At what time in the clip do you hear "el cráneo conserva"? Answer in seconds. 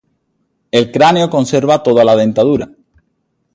0.71-1.83